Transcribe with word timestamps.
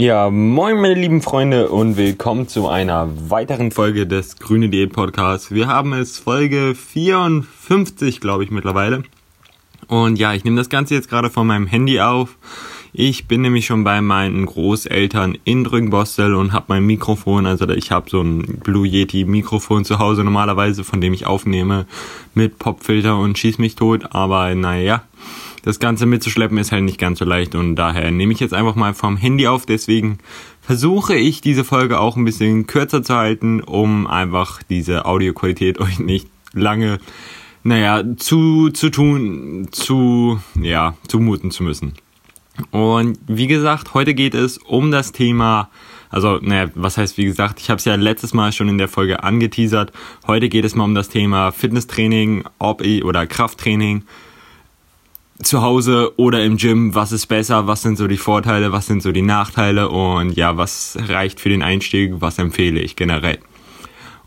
Ja, 0.00 0.30
moin 0.30 0.80
meine 0.80 0.94
lieben 0.94 1.22
Freunde 1.22 1.70
und 1.70 1.96
willkommen 1.96 2.46
zu 2.46 2.68
einer 2.68 3.08
weiteren 3.30 3.72
Folge 3.72 4.06
des 4.06 4.36
Grüne 4.36 4.68
Diät 4.68 4.92
Podcasts. 4.92 5.50
Wir 5.50 5.66
haben 5.66 5.92
es 5.92 6.20
Folge 6.20 6.76
54, 6.76 8.20
glaube 8.20 8.44
ich, 8.44 8.52
mittlerweile. 8.52 9.02
Und 9.88 10.16
ja, 10.16 10.34
ich 10.34 10.44
nehme 10.44 10.56
das 10.56 10.68
Ganze 10.68 10.94
jetzt 10.94 11.10
gerade 11.10 11.30
von 11.30 11.48
meinem 11.48 11.66
Handy 11.66 12.00
auf. 12.00 12.36
Ich 12.92 13.26
bin 13.26 13.40
nämlich 13.40 13.66
schon 13.66 13.82
bei 13.82 14.00
meinen 14.00 14.46
Großeltern 14.46 15.36
in 15.42 15.64
Drückenbostel 15.64 16.36
und 16.36 16.52
habe 16.52 16.66
mein 16.68 16.86
Mikrofon, 16.86 17.44
also 17.46 17.68
ich 17.68 17.90
habe 17.90 18.08
so 18.08 18.20
ein 18.20 18.60
Blue 18.62 18.86
Yeti 18.86 19.24
Mikrofon 19.24 19.84
zu 19.84 19.98
Hause 19.98 20.22
normalerweise, 20.22 20.84
von 20.84 21.00
dem 21.00 21.12
ich 21.12 21.26
aufnehme 21.26 21.86
mit 22.34 22.60
Popfilter 22.60 23.18
und 23.18 23.36
schieß 23.36 23.58
mich 23.58 23.74
tot, 23.74 24.14
aber 24.14 24.54
naja, 24.54 25.02
das 25.68 25.80
Ganze 25.80 26.06
mitzuschleppen 26.06 26.56
ist 26.56 26.72
halt 26.72 26.84
nicht 26.84 26.96
ganz 26.96 27.18
so 27.18 27.26
leicht 27.26 27.54
und 27.54 27.76
daher 27.76 28.10
nehme 28.10 28.32
ich 28.32 28.40
jetzt 28.40 28.54
einfach 28.54 28.74
mal 28.74 28.94
vom 28.94 29.18
Handy 29.18 29.48
auf. 29.48 29.66
Deswegen 29.66 30.16
versuche 30.62 31.14
ich 31.14 31.42
diese 31.42 31.62
Folge 31.62 32.00
auch 32.00 32.16
ein 32.16 32.24
bisschen 32.24 32.66
kürzer 32.66 33.02
zu 33.02 33.14
halten, 33.14 33.60
um 33.60 34.06
einfach 34.06 34.62
diese 34.62 35.04
Audioqualität 35.04 35.78
euch 35.80 35.98
nicht 35.98 36.26
lange, 36.54 37.00
naja, 37.64 38.02
zu, 38.16 38.70
zu 38.70 38.88
tun, 38.88 39.68
zu, 39.70 40.40
ja, 40.58 40.94
zumuten 41.06 41.50
zu 41.50 41.64
müssen. 41.64 41.92
Und 42.70 43.18
wie 43.26 43.46
gesagt, 43.46 43.92
heute 43.92 44.14
geht 44.14 44.34
es 44.34 44.56
um 44.56 44.90
das 44.90 45.12
Thema, 45.12 45.68
also, 46.08 46.38
naja, 46.40 46.70
was 46.76 46.96
heißt 46.96 47.18
wie 47.18 47.26
gesagt, 47.26 47.60
ich 47.60 47.68
habe 47.68 47.76
es 47.76 47.84
ja 47.84 47.94
letztes 47.96 48.32
Mal 48.32 48.52
schon 48.52 48.70
in 48.70 48.78
der 48.78 48.88
Folge 48.88 49.22
angeteasert. 49.22 49.92
Heute 50.26 50.48
geht 50.48 50.64
es 50.64 50.74
mal 50.74 50.84
um 50.84 50.94
das 50.94 51.10
Thema 51.10 51.52
Fitnesstraining, 51.52 52.44
ob 52.58 52.80
oder 52.80 53.26
Krafttraining 53.26 54.04
zu 55.42 55.62
Hause 55.62 56.12
oder 56.16 56.44
im 56.44 56.56
Gym, 56.56 56.94
was 56.94 57.12
ist 57.12 57.26
besser, 57.26 57.66
was 57.66 57.82
sind 57.82 57.96
so 57.96 58.08
die 58.08 58.16
Vorteile, 58.16 58.72
was 58.72 58.86
sind 58.86 59.02
so 59.02 59.12
die 59.12 59.22
Nachteile 59.22 59.88
und 59.88 60.32
ja, 60.36 60.56
was 60.56 60.98
reicht 61.08 61.40
für 61.40 61.48
den 61.48 61.62
Einstieg, 61.62 62.14
was 62.18 62.38
empfehle 62.38 62.80
ich 62.80 62.96
generell. 62.96 63.38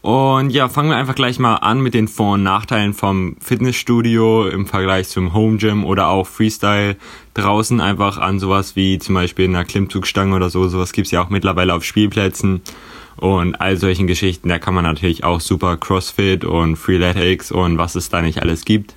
Und 0.01 0.49
ja, 0.49 0.67
fangen 0.67 0.89
wir 0.89 0.97
einfach 0.97 1.13
gleich 1.13 1.37
mal 1.37 1.57
an 1.57 1.79
mit 1.79 1.93
den 1.93 2.07
Vor- 2.07 2.33
und 2.33 2.43
Nachteilen 2.43 2.95
vom 2.95 3.35
Fitnessstudio 3.39 4.47
im 4.47 4.65
Vergleich 4.65 5.09
zum 5.09 5.33
Home 5.33 5.57
Gym 5.57 5.85
oder 5.85 6.07
auch 6.07 6.25
Freestyle 6.25 6.95
draußen 7.35 7.79
einfach 7.79 8.17
an 8.17 8.39
sowas 8.39 8.75
wie 8.75 8.97
zum 8.97 9.13
Beispiel 9.13 9.45
einer 9.45 9.63
Klimmzugstange 9.63 10.35
oder 10.35 10.49
so. 10.49 10.67
Sowas 10.69 10.91
gibt's 10.91 11.11
ja 11.11 11.21
auch 11.21 11.29
mittlerweile 11.29 11.75
auf 11.75 11.83
Spielplätzen 11.83 12.61
und 13.17 13.55
all 13.61 13.77
solchen 13.77 14.07
Geschichten. 14.07 14.49
Da 14.49 14.57
kann 14.57 14.73
man 14.73 14.85
natürlich 14.85 15.23
auch 15.23 15.39
super 15.39 15.77
Crossfit 15.77 16.45
und 16.45 16.77
Freeletics 16.77 17.51
und 17.51 17.77
was 17.77 17.93
es 17.93 18.09
da 18.09 18.23
nicht 18.23 18.41
alles 18.41 18.65
gibt 18.65 18.95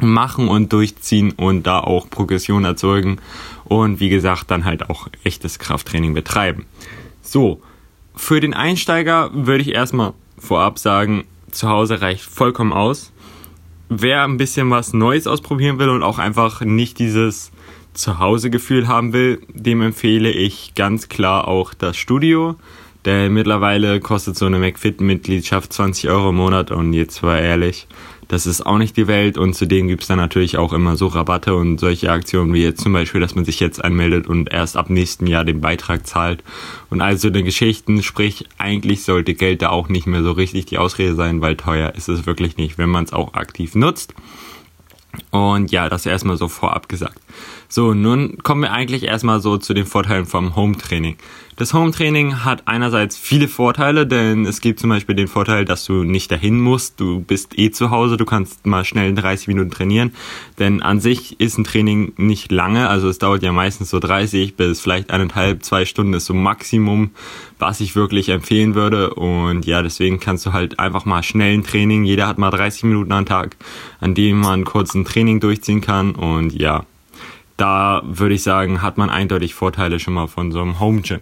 machen 0.00 0.48
und 0.48 0.72
durchziehen 0.72 1.32
und 1.32 1.66
da 1.66 1.80
auch 1.80 2.10
Progression 2.10 2.64
erzeugen 2.64 3.18
und 3.64 4.00
wie 4.00 4.08
gesagt 4.08 4.50
dann 4.50 4.64
halt 4.64 4.90
auch 4.90 5.08
echtes 5.24 5.58
Krafttraining 5.58 6.14
betreiben. 6.14 6.66
So, 7.22 7.60
für 8.14 8.40
den 8.40 8.54
Einsteiger 8.54 9.30
würde 9.32 9.62
ich 9.62 9.74
erstmal 9.74 10.12
vorab 10.38 10.78
sagen, 10.78 11.24
zu 11.50 11.68
Hause 11.68 12.00
reicht 12.00 12.22
vollkommen 12.22 12.72
aus. 12.72 13.12
Wer 13.88 14.24
ein 14.24 14.36
bisschen 14.36 14.70
was 14.70 14.92
Neues 14.92 15.26
ausprobieren 15.26 15.78
will 15.78 15.88
und 15.88 16.02
auch 16.02 16.18
einfach 16.18 16.60
nicht 16.62 16.98
dieses 16.98 17.52
Zuhause-Gefühl 17.94 18.88
haben 18.88 19.12
will, 19.12 19.40
dem 19.52 19.80
empfehle 19.80 20.30
ich 20.30 20.74
ganz 20.74 21.08
klar 21.08 21.48
auch 21.48 21.72
das 21.72 21.96
Studio. 21.96 22.56
Denn 23.06 23.32
mittlerweile 23.32 24.00
kostet 24.00 24.36
so 24.36 24.46
eine 24.46 24.58
McFit-Mitgliedschaft 24.58 25.72
20 25.72 26.10
Euro 26.10 26.30
im 26.30 26.36
Monat 26.36 26.72
und 26.72 26.92
jetzt 26.92 27.22
war 27.22 27.38
ehrlich, 27.38 27.86
das 28.26 28.46
ist 28.46 28.66
auch 28.66 28.78
nicht 28.78 28.96
die 28.96 29.06
Welt 29.06 29.38
und 29.38 29.54
zudem 29.54 29.86
gibt's 29.86 30.08
dann 30.08 30.18
natürlich 30.18 30.58
auch 30.58 30.72
immer 30.72 30.96
so 30.96 31.06
Rabatte 31.06 31.54
und 31.54 31.78
solche 31.78 32.10
Aktionen 32.10 32.52
wie 32.52 32.64
jetzt 32.64 32.80
zum 32.80 32.92
Beispiel, 32.92 33.20
dass 33.20 33.36
man 33.36 33.44
sich 33.44 33.60
jetzt 33.60 33.84
anmeldet 33.84 34.26
und 34.26 34.52
erst 34.52 34.76
ab 34.76 34.90
nächsten 34.90 35.28
Jahr 35.28 35.44
den 35.44 35.60
Beitrag 35.60 36.04
zahlt 36.04 36.42
und 36.90 37.00
all 37.00 37.16
so 37.16 37.28
eine 37.28 37.44
Geschichten, 37.44 38.02
sprich 38.02 38.46
eigentlich 38.58 39.04
sollte 39.04 39.34
Geld 39.34 39.62
da 39.62 39.68
auch 39.68 39.88
nicht 39.88 40.08
mehr 40.08 40.24
so 40.24 40.32
richtig 40.32 40.66
die 40.66 40.78
Ausrede 40.78 41.14
sein, 41.14 41.40
weil 41.40 41.54
teuer 41.56 41.94
ist 41.94 42.08
es 42.08 42.26
wirklich 42.26 42.56
nicht, 42.56 42.76
wenn 42.76 42.90
man 42.90 43.04
es 43.04 43.12
auch 43.12 43.34
aktiv 43.34 43.76
nutzt. 43.76 44.14
Und 45.30 45.70
ja, 45.70 45.88
das 45.88 46.06
erstmal 46.06 46.36
so 46.36 46.48
vorab 46.48 46.88
gesagt. 46.88 47.20
So, 47.68 47.94
nun 47.94 48.38
kommen 48.42 48.62
wir 48.62 48.72
eigentlich 48.72 49.04
erstmal 49.04 49.40
so 49.40 49.58
zu 49.58 49.74
den 49.74 49.86
Vorteilen 49.86 50.26
vom 50.26 50.54
Home 50.56 50.76
Training. 50.76 51.16
Das 51.58 51.72
Home 51.72 51.90
Training 51.90 52.44
hat 52.44 52.64
einerseits 52.66 53.16
viele 53.16 53.48
Vorteile, 53.48 54.06
denn 54.06 54.44
es 54.44 54.60
gibt 54.60 54.78
zum 54.78 54.90
Beispiel 54.90 55.14
den 55.14 55.26
Vorteil, 55.26 55.64
dass 55.64 55.86
du 55.86 56.04
nicht 56.04 56.30
dahin 56.30 56.60
musst. 56.60 57.00
Du 57.00 57.20
bist 57.20 57.58
eh 57.58 57.70
zu 57.70 57.90
Hause, 57.90 58.18
du 58.18 58.26
kannst 58.26 58.66
mal 58.66 58.84
schnell 58.84 59.14
30 59.14 59.48
Minuten 59.48 59.70
trainieren. 59.70 60.12
Denn 60.58 60.82
an 60.82 61.00
sich 61.00 61.40
ist 61.40 61.56
ein 61.56 61.64
Training 61.64 62.12
nicht 62.18 62.52
lange, 62.52 62.90
also 62.90 63.08
es 63.08 63.16
dauert 63.18 63.42
ja 63.42 63.52
meistens 63.52 63.88
so 63.88 64.00
30 64.00 64.56
bis 64.56 64.80
vielleicht 64.80 65.10
eineinhalb, 65.10 65.64
zwei 65.64 65.86
Stunden 65.86 66.12
ist 66.12 66.26
so 66.26 66.34
Maximum, 66.34 67.12
was 67.58 67.80
ich 67.80 67.96
wirklich 67.96 68.28
empfehlen 68.28 68.74
würde. 68.74 69.14
Und 69.14 69.64
ja, 69.64 69.80
deswegen 69.80 70.20
kannst 70.20 70.44
du 70.44 70.52
halt 70.52 70.78
einfach 70.78 71.06
mal 71.06 71.22
schnell 71.22 71.54
ein 71.54 71.64
Training. 71.64 72.04
Jeder 72.04 72.26
hat 72.26 72.36
mal 72.36 72.50
30 72.50 72.84
Minuten 72.84 73.12
am 73.12 73.24
Tag, 73.24 73.56
an 73.98 74.14
dem 74.14 74.40
man 74.40 74.66
kurz 74.66 74.94
ein 74.94 75.06
Training 75.06 75.40
durchziehen 75.40 75.80
kann. 75.80 76.14
Und 76.14 76.52
ja, 76.52 76.84
da 77.56 78.02
würde 78.04 78.34
ich 78.34 78.42
sagen, 78.42 78.82
hat 78.82 78.98
man 78.98 79.10
eindeutig 79.10 79.54
Vorteile 79.54 79.98
schon 79.98 80.14
mal 80.14 80.26
von 80.26 80.52
so 80.52 80.60
einem 80.60 80.80
Home 80.80 81.02
Gym. 81.02 81.20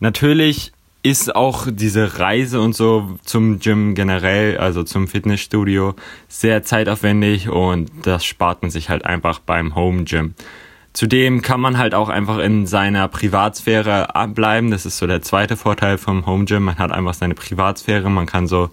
Natürlich 0.00 0.72
ist 1.02 1.34
auch 1.34 1.66
diese 1.70 2.18
Reise 2.18 2.60
und 2.60 2.74
so 2.74 3.18
zum 3.24 3.58
Gym 3.58 3.94
generell, 3.94 4.58
also 4.58 4.82
zum 4.82 5.08
Fitnessstudio, 5.08 5.94
sehr 6.28 6.62
zeitaufwendig 6.62 7.48
und 7.48 7.90
das 8.02 8.24
spart 8.24 8.62
man 8.62 8.70
sich 8.70 8.90
halt 8.90 9.04
einfach 9.06 9.38
beim 9.38 9.74
Home 9.74 10.04
Gym. 10.04 10.34
Zudem 10.92 11.40
kann 11.40 11.60
man 11.60 11.78
halt 11.78 11.94
auch 11.94 12.08
einfach 12.08 12.38
in 12.38 12.66
seiner 12.66 13.06
Privatsphäre 13.06 14.08
bleiben. 14.34 14.72
Das 14.72 14.86
ist 14.86 14.98
so 14.98 15.06
der 15.06 15.22
zweite 15.22 15.56
Vorteil 15.56 15.98
vom 15.98 16.26
Home 16.26 16.46
Gym. 16.46 16.64
Man 16.64 16.78
hat 16.78 16.90
einfach 16.90 17.14
seine 17.14 17.34
Privatsphäre. 17.34 18.10
Man 18.10 18.26
kann 18.26 18.48
so, 18.48 18.70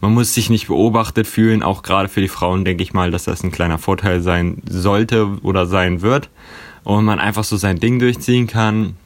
man 0.00 0.12
muss 0.12 0.34
sich 0.34 0.50
nicht 0.50 0.66
beobachtet 0.66 1.26
fühlen. 1.26 1.62
Auch 1.62 1.82
gerade 1.82 2.08
für 2.08 2.20
die 2.20 2.28
Frauen 2.28 2.66
denke 2.66 2.82
ich 2.82 2.92
mal, 2.92 3.10
dass 3.10 3.24
das 3.24 3.42
ein 3.42 3.50
kleiner 3.50 3.78
Vorteil 3.78 4.20
sein 4.20 4.60
sollte 4.68 5.38
oder 5.42 5.66
sein 5.66 6.02
wird. 6.02 6.28
Und 6.82 7.06
man 7.06 7.18
einfach 7.18 7.44
so 7.44 7.56
sein 7.56 7.80
Ding 7.80 7.98
durchziehen 7.98 8.46
kann. 8.46 8.96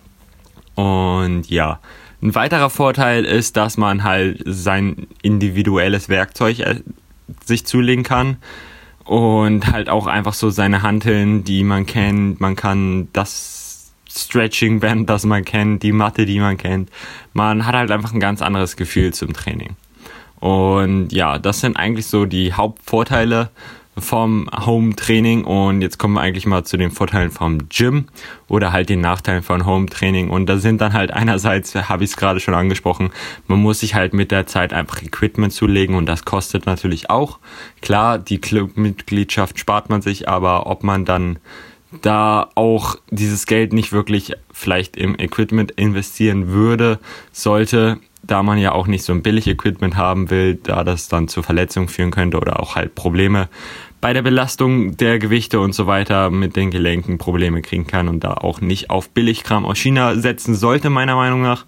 Und 0.74 1.48
ja, 1.48 1.78
ein 2.20 2.34
weiterer 2.34 2.70
Vorteil 2.70 3.24
ist, 3.24 3.56
dass 3.56 3.76
man 3.76 4.02
halt 4.02 4.42
sein 4.44 5.06
individuelles 5.22 6.08
Werkzeug 6.08 6.58
äh, 6.58 6.80
sich 7.44 7.66
zulegen 7.66 8.02
kann 8.02 8.38
und 9.08 9.72
halt 9.72 9.88
auch 9.88 10.06
einfach 10.06 10.34
so 10.34 10.50
seine 10.50 10.82
Hanteln, 10.82 11.42
die 11.42 11.64
man 11.64 11.86
kennt. 11.86 12.40
Man 12.40 12.56
kann 12.56 13.08
das 13.14 13.90
Stretching 14.06 14.80
Band, 14.80 15.08
das 15.08 15.24
man 15.24 15.46
kennt, 15.46 15.82
die 15.82 15.92
Matte, 15.92 16.26
die 16.26 16.38
man 16.40 16.58
kennt. 16.58 16.90
Man 17.32 17.64
hat 17.64 17.74
halt 17.74 17.90
einfach 17.90 18.12
ein 18.12 18.20
ganz 18.20 18.42
anderes 18.42 18.76
Gefühl 18.76 19.14
zum 19.14 19.32
Training. 19.32 19.76
Und 20.40 21.10
ja, 21.10 21.38
das 21.38 21.60
sind 21.60 21.78
eigentlich 21.78 22.06
so 22.06 22.26
die 22.26 22.52
Hauptvorteile 22.52 23.48
vom 24.00 24.48
Home 24.66 24.96
Training 24.96 25.44
und 25.44 25.82
jetzt 25.82 25.98
kommen 25.98 26.14
wir 26.14 26.20
eigentlich 26.20 26.46
mal 26.46 26.64
zu 26.64 26.76
den 26.76 26.90
Vorteilen 26.90 27.30
vom 27.30 27.68
Gym 27.68 28.06
oder 28.48 28.72
halt 28.72 28.88
den 28.88 29.00
Nachteilen 29.00 29.42
von 29.42 29.66
Home 29.66 29.86
Training 29.86 30.30
und 30.30 30.46
da 30.46 30.58
sind 30.58 30.80
dann 30.80 30.92
halt 30.92 31.12
einerseits, 31.12 31.74
habe 31.74 32.04
ich 32.04 32.10
es 32.10 32.16
gerade 32.16 32.40
schon 32.40 32.54
angesprochen, 32.54 33.10
man 33.46 33.60
muss 33.60 33.80
sich 33.80 33.94
halt 33.94 34.14
mit 34.14 34.30
der 34.30 34.46
Zeit 34.46 34.72
einfach 34.72 35.02
Equipment 35.02 35.52
zulegen 35.52 35.96
und 35.96 36.06
das 36.06 36.24
kostet 36.24 36.66
natürlich 36.66 37.10
auch. 37.10 37.38
Klar, 37.80 38.18
die 38.18 38.38
Clubmitgliedschaft 38.38 39.58
spart 39.58 39.90
man 39.90 40.02
sich, 40.02 40.28
aber 40.28 40.66
ob 40.66 40.84
man 40.84 41.04
dann 41.04 41.38
da 42.02 42.50
auch 42.54 42.96
dieses 43.10 43.46
Geld 43.46 43.72
nicht 43.72 43.92
wirklich 43.92 44.34
vielleicht 44.52 44.96
im 44.96 45.18
Equipment 45.18 45.70
investieren 45.72 46.48
würde, 46.48 46.98
sollte, 47.32 47.98
da 48.22 48.42
man 48.42 48.58
ja 48.58 48.72
auch 48.72 48.86
nicht 48.86 49.04
so 49.04 49.12
ein 49.12 49.22
billig 49.22 49.46
Equipment 49.46 49.96
haben 49.96 50.30
will, 50.30 50.56
da 50.56 50.84
das 50.84 51.08
dann 51.08 51.28
zu 51.28 51.42
Verletzungen 51.42 51.88
führen 51.88 52.10
könnte 52.10 52.38
oder 52.38 52.60
auch 52.60 52.76
halt 52.76 52.94
Probleme 52.94 53.48
bei 54.00 54.12
der 54.12 54.22
Belastung 54.22 54.96
der 54.96 55.18
Gewichte 55.18 55.60
und 55.60 55.74
so 55.74 55.86
weiter 55.86 56.30
mit 56.30 56.56
den 56.56 56.70
Gelenken 56.70 57.18
Probleme 57.18 57.62
kriegen 57.62 57.86
kann 57.86 58.08
und 58.08 58.22
da 58.22 58.34
auch 58.34 58.60
nicht 58.60 58.90
auf 58.90 59.10
Billigkram 59.10 59.64
aus 59.64 59.78
China 59.78 60.14
setzen 60.16 60.54
sollte, 60.54 60.88
meiner 60.88 61.16
Meinung 61.16 61.42
nach, 61.42 61.64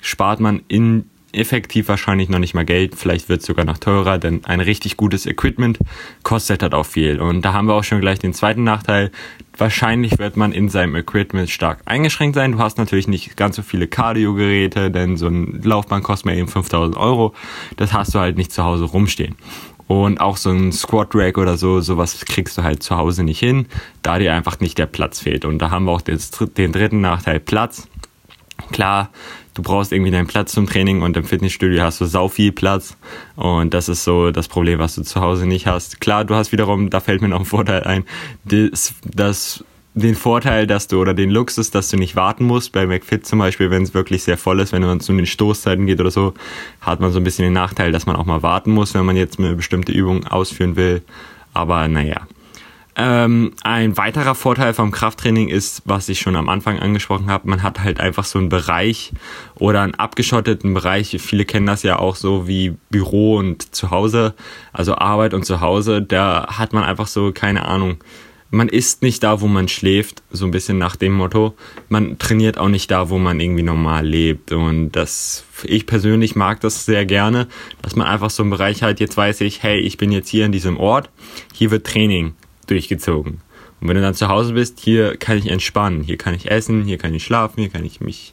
spart 0.00 0.40
man 0.40 0.62
in 0.68 1.08
effektiv 1.32 1.88
wahrscheinlich 1.88 2.28
noch 2.28 2.38
nicht 2.38 2.54
mal 2.54 2.64
Geld, 2.64 2.94
vielleicht 2.94 3.28
wird 3.28 3.40
es 3.40 3.46
sogar 3.46 3.64
noch 3.64 3.78
teurer, 3.78 4.18
denn 4.18 4.44
ein 4.44 4.60
richtig 4.60 4.96
gutes 4.96 5.24
Equipment 5.26 5.78
kostet 6.22 6.62
halt 6.62 6.74
auch 6.74 6.86
viel. 6.86 7.20
Und 7.20 7.42
da 7.42 7.52
haben 7.52 7.68
wir 7.68 7.74
auch 7.74 7.84
schon 7.84 8.00
gleich 8.00 8.18
den 8.18 8.34
zweiten 8.34 8.64
Nachteil. 8.64 9.10
Wahrscheinlich 9.56 10.18
wird 10.18 10.36
man 10.36 10.52
in 10.52 10.68
seinem 10.68 10.96
Equipment 10.96 11.50
stark 11.50 11.80
eingeschränkt 11.84 12.36
sein. 12.36 12.52
Du 12.52 12.58
hast 12.58 12.78
natürlich 12.78 13.06
nicht 13.06 13.36
ganz 13.36 13.56
so 13.56 13.62
viele 13.62 13.86
Cardio-Geräte, 13.86 14.90
denn 14.90 15.16
so 15.16 15.26
ein 15.26 15.60
Laufband 15.62 16.04
kostet 16.04 16.26
mir 16.26 16.36
eben 16.36 16.48
5000 16.48 16.96
Euro. 16.96 17.34
Das 17.76 17.92
hast 17.92 18.14
du 18.14 18.18
halt 18.18 18.38
nicht 18.38 18.52
zu 18.52 18.64
Hause 18.64 18.84
rumstehen. 18.84 19.36
Und 19.88 20.22
auch 20.22 20.38
so 20.38 20.50
ein 20.50 20.72
Squat 20.72 21.14
Rack 21.14 21.36
oder 21.36 21.58
so, 21.58 21.80
sowas 21.80 22.24
kriegst 22.24 22.56
du 22.56 22.62
halt 22.62 22.82
zu 22.82 22.96
Hause 22.96 23.24
nicht 23.24 23.40
hin, 23.40 23.66
da 24.00 24.18
dir 24.18 24.32
einfach 24.32 24.60
nicht 24.60 24.78
der 24.78 24.86
Platz 24.86 25.20
fehlt. 25.20 25.44
Und 25.44 25.58
da 25.58 25.70
haben 25.70 25.84
wir 25.84 25.92
auch 25.92 26.00
den, 26.00 26.18
den 26.56 26.72
dritten 26.72 27.02
Nachteil 27.02 27.38
Platz. 27.40 27.88
Klar, 28.70 29.10
du 29.54 29.62
brauchst 29.62 29.92
irgendwie 29.92 30.10
deinen 30.10 30.26
Platz 30.26 30.52
zum 30.52 30.66
Training 30.66 31.02
und 31.02 31.16
im 31.16 31.24
Fitnessstudio 31.24 31.82
hast 31.82 32.00
du 32.00 32.04
sau 32.04 32.28
viel 32.28 32.52
Platz 32.52 32.96
und 33.36 33.74
das 33.74 33.88
ist 33.88 34.04
so 34.04 34.30
das 34.30 34.48
Problem, 34.48 34.78
was 34.78 34.94
du 34.94 35.02
zu 35.02 35.20
Hause 35.20 35.46
nicht 35.46 35.66
hast. 35.66 36.00
Klar, 36.00 36.24
du 36.24 36.34
hast 36.34 36.52
wiederum, 36.52 36.90
da 36.90 37.00
fällt 37.00 37.22
mir 37.22 37.28
noch 37.28 37.40
ein 37.40 37.44
Vorteil 37.44 37.84
ein, 37.84 38.04
das, 38.44 38.94
das 39.04 39.64
den 39.94 40.14
Vorteil, 40.14 40.66
dass 40.66 40.88
du 40.88 41.00
oder 41.00 41.12
den 41.12 41.30
Luxus, 41.30 41.70
dass 41.70 41.90
du 41.90 41.96
nicht 41.96 42.16
warten 42.16 42.44
musst. 42.44 42.72
Bei 42.72 42.86
McFit 42.86 43.26
zum 43.26 43.38
Beispiel, 43.38 43.70
wenn 43.70 43.82
es 43.82 43.92
wirklich 43.92 44.22
sehr 44.22 44.38
voll 44.38 44.60
ist, 44.60 44.72
wenn 44.72 44.82
man 44.82 45.00
zu 45.00 45.12
den 45.12 45.26
Stoßzeiten 45.26 45.86
geht 45.86 46.00
oder 46.00 46.10
so, 46.10 46.32
hat 46.80 47.00
man 47.00 47.12
so 47.12 47.18
ein 47.18 47.24
bisschen 47.24 47.44
den 47.44 47.52
Nachteil, 47.52 47.92
dass 47.92 48.06
man 48.06 48.16
auch 48.16 48.24
mal 48.24 48.42
warten 48.42 48.72
muss, 48.72 48.94
wenn 48.94 49.04
man 49.04 49.16
jetzt 49.16 49.38
eine 49.38 49.54
bestimmte 49.54 49.92
Übung 49.92 50.26
ausführen 50.26 50.76
will. 50.76 51.02
Aber 51.52 51.86
naja. 51.88 52.26
Ähm, 52.94 53.52
ein 53.62 53.96
weiterer 53.96 54.34
Vorteil 54.34 54.74
vom 54.74 54.90
Krafttraining 54.90 55.48
ist, 55.48 55.82
was 55.86 56.10
ich 56.10 56.20
schon 56.20 56.36
am 56.36 56.50
Anfang 56.50 56.78
angesprochen 56.78 57.30
habe, 57.30 57.48
man 57.48 57.62
hat 57.62 57.80
halt 57.80 58.00
einfach 58.00 58.24
so 58.24 58.38
einen 58.38 58.50
Bereich 58.50 59.12
oder 59.54 59.80
einen 59.80 59.94
abgeschotteten 59.94 60.74
Bereich. 60.74 61.16
Viele 61.18 61.46
kennen 61.46 61.66
das 61.66 61.82
ja 61.82 61.98
auch 61.98 62.16
so 62.16 62.46
wie 62.46 62.74
Büro 62.90 63.36
und 63.36 63.74
Zuhause, 63.74 64.34
also 64.74 64.96
Arbeit 64.96 65.32
und 65.32 65.46
Zuhause. 65.46 66.02
Da 66.02 66.58
hat 66.58 66.74
man 66.74 66.84
einfach 66.84 67.06
so, 67.06 67.32
keine 67.32 67.64
Ahnung, 67.64 67.96
man 68.50 68.68
isst 68.68 69.00
nicht 69.00 69.22
da, 69.22 69.40
wo 69.40 69.46
man 69.46 69.68
schläft, 69.68 70.22
so 70.30 70.44
ein 70.44 70.50
bisschen 70.50 70.76
nach 70.76 70.94
dem 70.94 71.14
Motto. 71.14 71.54
Man 71.88 72.18
trainiert 72.18 72.58
auch 72.58 72.68
nicht 72.68 72.90
da, 72.90 73.08
wo 73.08 73.16
man 73.16 73.40
irgendwie 73.40 73.62
normal 73.62 74.06
lebt. 74.06 74.52
Und 74.52 74.92
das, 74.92 75.44
ich 75.64 75.86
persönlich 75.86 76.36
mag 76.36 76.60
das 76.60 76.84
sehr 76.84 77.06
gerne, 77.06 77.48
dass 77.80 77.96
man 77.96 78.06
einfach 78.06 78.28
so 78.28 78.42
einen 78.42 78.50
Bereich 78.50 78.82
hat, 78.82 79.00
jetzt 79.00 79.16
weiß 79.16 79.40
ich, 79.40 79.62
hey, 79.62 79.80
ich 79.80 79.96
bin 79.96 80.12
jetzt 80.12 80.28
hier 80.28 80.44
in 80.44 80.52
diesem 80.52 80.76
Ort, 80.76 81.08
hier 81.54 81.70
wird 81.70 81.86
Training 81.86 82.34
durchgezogen. 82.72 83.40
Und 83.80 83.88
wenn 83.88 83.96
du 83.96 84.02
dann 84.02 84.14
zu 84.14 84.28
Hause 84.28 84.54
bist, 84.54 84.80
hier 84.80 85.16
kann 85.16 85.38
ich 85.38 85.48
entspannen, 85.48 86.02
hier 86.02 86.16
kann 86.16 86.34
ich 86.34 86.50
essen, 86.50 86.84
hier 86.84 86.98
kann 86.98 87.14
ich 87.14 87.24
schlafen, 87.24 87.60
hier 87.60 87.68
kann 87.68 87.84
ich 87.84 88.00
mich 88.00 88.32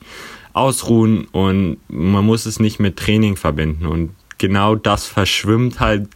ausruhen 0.53 1.25
und 1.31 1.77
man 1.87 2.25
muss 2.25 2.45
es 2.45 2.59
nicht 2.59 2.79
mit 2.79 2.97
Training 2.97 3.35
verbinden. 3.35 3.85
Und 3.85 4.11
genau 4.37 4.75
das 4.75 5.05
verschwimmt 5.05 5.79
halt, 5.79 6.07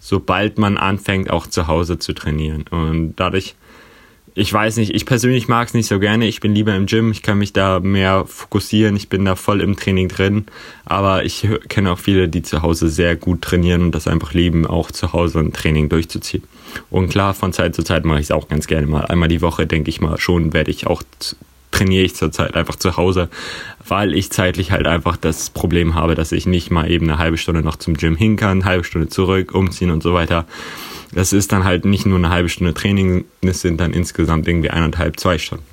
sobald 0.00 0.58
man 0.58 0.76
anfängt, 0.76 1.30
auch 1.30 1.46
zu 1.46 1.66
Hause 1.66 1.98
zu 1.98 2.12
trainieren. 2.12 2.64
Und 2.70 3.14
dadurch, 3.16 3.56
ich 4.38 4.52
weiß 4.52 4.76
nicht, 4.76 4.94
ich 4.94 5.06
persönlich 5.06 5.48
mag 5.48 5.66
es 5.66 5.72
nicht 5.72 5.86
so 5.86 5.98
gerne. 5.98 6.26
Ich 6.26 6.40
bin 6.40 6.54
lieber 6.54 6.74
im 6.74 6.84
Gym, 6.84 7.10
ich 7.10 7.22
kann 7.22 7.38
mich 7.38 7.54
da 7.54 7.80
mehr 7.80 8.26
fokussieren, 8.26 8.94
ich 8.94 9.08
bin 9.08 9.24
da 9.24 9.34
voll 9.34 9.62
im 9.62 9.76
Training 9.76 10.08
drin. 10.08 10.44
Aber 10.84 11.24
ich 11.24 11.48
kenne 11.68 11.90
auch 11.90 11.98
viele, 11.98 12.28
die 12.28 12.42
zu 12.42 12.60
Hause 12.60 12.90
sehr 12.90 13.16
gut 13.16 13.40
trainieren 13.40 13.80
und 13.80 13.94
das 13.94 14.06
einfach 14.06 14.34
lieben, 14.34 14.66
auch 14.66 14.90
zu 14.90 15.14
Hause 15.14 15.38
ein 15.38 15.54
Training 15.54 15.88
durchzuziehen. 15.88 16.42
Und 16.90 17.08
klar, 17.08 17.32
von 17.32 17.54
Zeit 17.54 17.74
zu 17.74 17.82
Zeit 17.82 18.04
mache 18.04 18.18
ich 18.18 18.24
es 18.24 18.30
auch 18.30 18.46
ganz 18.46 18.66
gerne 18.66 18.86
mal. 18.86 19.06
Einmal 19.06 19.28
die 19.28 19.40
Woche, 19.40 19.66
denke 19.66 19.88
ich 19.88 20.02
mal, 20.02 20.18
schon 20.18 20.52
werde 20.52 20.70
ich 20.70 20.86
auch 20.86 21.02
trainiere 21.70 22.04
ich 22.04 22.14
zurzeit 22.14 22.54
einfach 22.54 22.76
zu 22.76 22.96
Hause, 22.96 23.28
weil 23.86 24.14
ich 24.14 24.30
zeitlich 24.30 24.70
halt 24.70 24.86
einfach 24.86 25.16
das 25.16 25.50
Problem 25.50 25.94
habe, 25.94 26.14
dass 26.14 26.32
ich 26.32 26.46
nicht 26.46 26.70
mal 26.70 26.90
eben 26.90 27.08
eine 27.08 27.18
halbe 27.18 27.36
Stunde 27.36 27.62
noch 27.62 27.76
zum 27.76 27.96
Gym 27.96 28.16
hin 28.16 28.36
kann, 28.36 28.62
eine 28.62 28.64
halbe 28.64 28.84
Stunde 28.84 29.08
zurück, 29.08 29.54
umziehen 29.54 29.90
und 29.90 30.02
so 30.02 30.14
weiter. 30.14 30.46
Das 31.12 31.32
ist 31.32 31.52
dann 31.52 31.64
halt 31.64 31.84
nicht 31.84 32.06
nur 32.06 32.18
eine 32.18 32.30
halbe 32.30 32.48
Stunde 32.48 32.74
Training, 32.74 33.24
es 33.40 33.60
sind 33.60 33.80
dann 33.80 33.92
insgesamt 33.92 34.48
irgendwie 34.48 34.70
eineinhalb, 34.70 35.18
zwei 35.18 35.38
Stunden. 35.38 35.64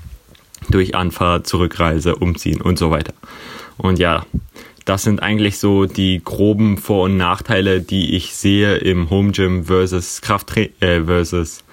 Durch 0.70 0.96
Anfahrt, 0.96 1.48
Zurückreise, 1.48 2.16
Umziehen 2.16 2.62
und 2.62 2.80
so 2.80 2.90
weiter. 2.92 3.14
Und 3.78 4.00
ja, 4.00 4.26
das 4.86 5.04
sind 5.04 5.22
eigentlich 5.22 5.58
so 5.60 5.86
die 5.86 6.22
groben 6.24 6.78
Vor- 6.78 7.06
und 7.06 7.18
Nachteile, 7.18 7.82
die 7.82 8.16
ich 8.16 8.36
sehe 8.36 8.76
im 8.78 9.10
Home 9.10 9.32
Gym 9.32 9.66
versus 9.66 10.22
Krafttra 10.22 10.62
äh, 10.80 11.04
versus 11.04 11.64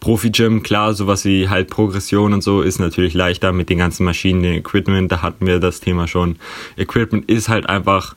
Profi-Gym. 0.00 0.62
Klar, 0.62 0.94
sowas 0.94 1.24
wie 1.24 1.48
halt 1.48 1.68
Progression 1.68 2.32
und 2.32 2.42
so 2.42 2.62
ist 2.62 2.78
natürlich 2.78 3.14
leichter 3.14 3.52
mit 3.52 3.68
den 3.68 3.78
ganzen 3.78 4.04
Maschinen, 4.04 4.42
dem 4.42 4.54
Equipment. 4.54 5.12
Da 5.12 5.22
hatten 5.22 5.46
wir 5.46 5.58
das 5.58 5.80
Thema 5.80 6.06
schon. 6.06 6.36
Equipment 6.76 7.30
ist 7.30 7.48
halt 7.48 7.68
einfach 7.68 8.14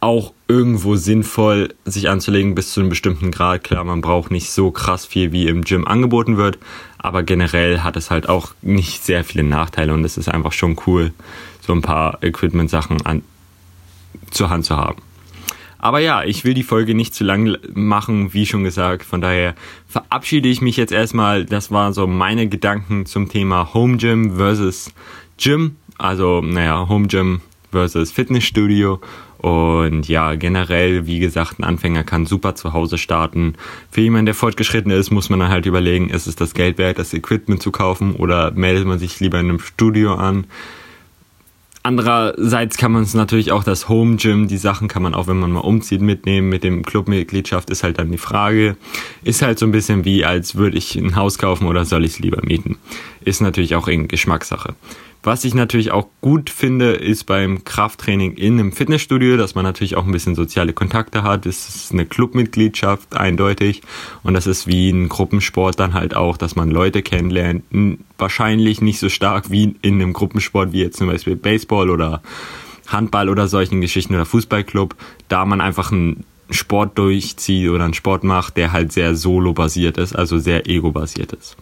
auch 0.00 0.32
irgendwo 0.46 0.96
sinnvoll, 0.96 1.74
sich 1.84 2.08
anzulegen 2.08 2.54
bis 2.54 2.72
zu 2.72 2.80
einem 2.80 2.90
bestimmten 2.90 3.30
Grad. 3.30 3.64
Klar, 3.64 3.84
man 3.84 4.00
braucht 4.00 4.30
nicht 4.30 4.50
so 4.50 4.70
krass 4.70 5.06
viel, 5.06 5.32
wie 5.32 5.48
im 5.48 5.62
Gym 5.62 5.86
angeboten 5.86 6.36
wird, 6.36 6.58
aber 6.98 7.22
generell 7.22 7.80
hat 7.80 7.96
es 7.96 8.10
halt 8.10 8.28
auch 8.28 8.54
nicht 8.62 9.04
sehr 9.04 9.24
viele 9.24 9.44
Nachteile 9.44 9.92
und 9.94 10.04
es 10.04 10.16
ist 10.16 10.28
einfach 10.28 10.52
schon 10.52 10.76
cool, 10.86 11.12
so 11.60 11.72
ein 11.72 11.82
paar 11.82 12.22
Equipment-Sachen 12.22 12.98
zur 14.30 14.50
Hand 14.50 14.64
zu 14.64 14.76
haben. 14.76 15.02
Aber 15.78 16.00
ja, 16.00 16.24
ich 16.24 16.44
will 16.44 16.54
die 16.54 16.62
Folge 16.62 16.94
nicht 16.94 17.14
zu 17.14 17.22
lang 17.22 17.58
machen, 17.74 18.32
wie 18.32 18.46
schon 18.46 18.64
gesagt. 18.64 19.04
Von 19.04 19.20
daher 19.20 19.54
verabschiede 19.86 20.48
ich 20.48 20.60
mich 20.60 20.76
jetzt 20.76 20.92
erstmal. 20.92 21.44
Das 21.44 21.70
waren 21.70 21.92
so 21.92 22.06
meine 22.06 22.48
Gedanken 22.48 23.06
zum 23.06 23.28
Thema 23.28 23.72
Home 23.74 23.96
Gym 23.98 24.36
versus 24.36 24.90
Gym. 25.38 25.76
Also, 25.98 26.40
naja, 26.40 26.88
Home 26.88 27.06
Gym 27.08 27.40
versus 27.70 28.10
Fitnessstudio. 28.10 29.00
Und 29.46 30.08
ja, 30.08 30.34
generell, 30.34 31.06
wie 31.06 31.20
gesagt, 31.20 31.60
ein 31.60 31.62
Anfänger 31.62 32.02
kann 32.02 32.26
super 32.26 32.56
zu 32.56 32.72
Hause 32.72 32.98
starten. 32.98 33.54
Für 33.92 34.00
jemanden, 34.00 34.26
der 34.26 34.34
fortgeschritten 34.34 34.90
ist, 34.90 35.12
muss 35.12 35.30
man 35.30 35.38
dann 35.38 35.50
halt 35.50 35.66
überlegen, 35.66 36.10
ist 36.10 36.26
es 36.26 36.34
das 36.34 36.52
Geld 36.52 36.78
wert, 36.78 36.98
das 36.98 37.14
Equipment 37.14 37.62
zu 37.62 37.70
kaufen 37.70 38.16
oder 38.16 38.50
meldet 38.50 38.86
man 38.86 38.98
sich 38.98 39.20
lieber 39.20 39.38
in 39.38 39.48
einem 39.48 39.60
Studio 39.60 40.14
an. 40.14 40.48
Andererseits 41.84 42.76
kann 42.76 42.90
man 42.90 43.04
es 43.04 43.14
natürlich 43.14 43.52
auch 43.52 43.62
das 43.62 43.88
Home 43.88 44.16
Gym, 44.16 44.48
die 44.48 44.56
Sachen 44.56 44.88
kann 44.88 45.04
man 45.04 45.14
auch, 45.14 45.28
wenn 45.28 45.38
man 45.38 45.52
mal 45.52 45.60
umzieht, 45.60 46.00
mitnehmen. 46.00 46.48
Mit 46.48 46.64
dem 46.64 46.82
Clubmitgliedschaft 46.84 47.70
ist 47.70 47.84
halt 47.84 48.00
dann 48.00 48.10
die 48.10 48.18
Frage. 48.18 48.76
Ist 49.22 49.42
halt 49.42 49.60
so 49.60 49.66
ein 49.66 49.70
bisschen 49.70 50.04
wie, 50.04 50.24
als 50.24 50.56
würde 50.56 50.76
ich 50.76 50.96
ein 50.96 51.14
Haus 51.14 51.38
kaufen 51.38 51.68
oder 51.68 51.84
soll 51.84 52.04
ich 52.04 52.14
es 52.14 52.18
lieber 52.18 52.44
mieten. 52.44 52.78
Ist 53.20 53.40
natürlich 53.40 53.76
auch 53.76 53.86
in 53.86 54.08
Geschmackssache. 54.08 54.74
Was 55.26 55.44
ich 55.44 55.54
natürlich 55.54 55.90
auch 55.90 56.06
gut 56.20 56.50
finde, 56.50 56.92
ist 56.92 57.24
beim 57.24 57.64
Krafttraining 57.64 58.34
in 58.34 58.60
einem 58.60 58.70
Fitnessstudio, 58.70 59.36
dass 59.36 59.56
man 59.56 59.64
natürlich 59.64 59.96
auch 59.96 60.06
ein 60.06 60.12
bisschen 60.12 60.36
soziale 60.36 60.72
Kontakte 60.72 61.24
hat. 61.24 61.46
Es 61.46 61.68
ist 61.68 61.90
eine 61.90 62.06
Clubmitgliedschaft 62.06 63.16
eindeutig 63.16 63.82
und 64.22 64.34
das 64.34 64.46
ist 64.46 64.68
wie 64.68 64.88
ein 64.88 65.08
Gruppensport 65.08 65.80
dann 65.80 65.94
halt 65.94 66.14
auch, 66.14 66.36
dass 66.36 66.54
man 66.54 66.70
Leute 66.70 67.02
kennenlernt. 67.02 67.64
Wahrscheinlich 68.18 68.80
nicht 68.80 69.00
so 69.00 69.08
stark 69.08 69.50
wie 69.50 69.74
in 69.82 69.94
einem 69.94 70.12
Gruppensport 70.12 70.72
wie 70.72 70.82
jetzt 70.82 70.98
zum 70.98 71.08
Beispiel 71.08 71.34
Baseball 71.34 71.90
oder 71.90 72.22
Handball 72.86 73.28
oder 73.28 73.48
solchen 73.48 73.80
Geschichten 73.80 74.14
oder 74.14 74.26
Fußballclub, 74.26 74.94
da 75.26 75.44
man 75.44 75.60
einfach 75.60 75.90
einen 75.90 76.24
Sport 76.50 76.96
durchzieht 76.98 77.68
oder 77.68 77.82
einen 77.82 77.94
Sport 77.94 78.22
macht, 78.22 78.56
der 78.56 78.70
halt 78.70 78.92
sehr 78.92 79.16
solo-basiert 79.16 79.98
ist, 79.98 80.14
also 80.14 80.38
sehr 80.38 80.68
ego-basiert 80.68 81.32
ist. 81.32 81.56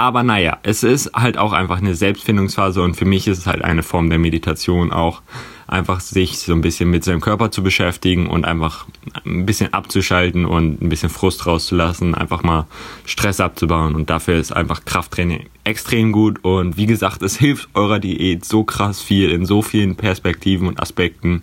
Aber 0.00 0.22
naja, 0.22 0.56
es 0.62 0.82
ist 0.82 1.12
halt 1.12 1.36
auch 1.36 1.52
einfach 1.52 1.76
eine 1.76 1.94
Selbstfindungsphase 1.94 2.80
und 2.80 2.94
für 2.94 3.04
mich 3.04 3.28
ist 3.28 3.36
es 3.36 3.46
halt 3.46 3.60
eine 3.62 3.82
Form 3.82 4.08
der 4.08 4.18
Meditation 4.18 4.92
auch, 4.92 5.20
einfach 5.66 6.00
sich 6.00 6.38
so 6.38 6.54
ein 6.54 6.62
bisschen 6.62 6.88
mit 6.88 7.04
seinem 7.04 7.20
Körper 7.20 7.50
zu 7.50 7.62
beschäftigen 7.62 8.26
und 8.26 8.46
einfach 8.46 8.86
ein 9.26 9.44
bisschen 9.44 9.74
abzuschalten 9.74 10.46
und 10.46 10.80
ein 10.80 10.88
bisschen 10.88 11.10
Frust 11.10 11.46
rauszulassen, 11.46 12.14
einfach 12.14 12.42
mal 12.42 12.66
Stress 13.04 13.40
abzubauen 13.40 13.94
und 13.94 14.08
dafür 14.08 14.36
ist 14.36 14.56
einfach 14.56 14.86
Krafttraining 14.86 15.50
extrem 15.64 16.12
gut 16.12 16.42
und 16.42 16.78
wie 16.78 16.86
gesagt, 16.86 17.20
es 17.20 17.36
hilft 17.36 17.68
eurer 17.74 17.98
Diät 17.98 18.46
so 18.46 18.64
krass 18.64 19.02
viel 19.02 19.28
in 19.28 19.44
so 19.44 19.60
vielen 19.60 19.96
Perspektiven 19.96 20.66
und 20.66 20.80
Aspekten. 20.80 21.42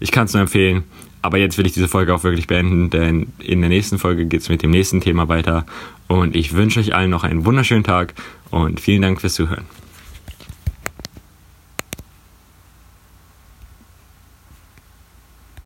Ich 0.00 0.10
kann 0.10 0.24
es 0.24 0.32
nur 0.32 0.40
empfehlen. 0.40 0.84
Aber 1.24 1.38
jetzt 1.38 1.56
will 1.56 1.64
ich 1.64 1.72
diese 1.72 1.88
Folge 1.88 2.14
auch 2.14 2.22
wirklich 2.22 2.46
beenden, 2.46 2.90
denn 2.90 3.28
in 3.38 3.62
der 3.62 3.70
nächsten 3.70 3.98
Folge 3.98 4.26
geht 4.26 4.42
es 4.42 4.50
mit 4.50 4.62
dem 4.62 4.70
nächsten 4.70 5.00
Thema 5.00 5.26
weiter. 5.26 5.64
Und 6.06 6.36
ich 6.36 6.52
wünsche 6.52 6.80
euch 6.80 6.94
allen 6.94 7.08
noch 7.08 7.24
einen 7.24 7.46
wunderschönen 7.46 7.82
Tag 7.82 8.12
und 8.50 8.78
vielen 8.78 9.00
Dank 9.00 9.22
fürs 9.22 9.32
Zuhören. 9.32 9.64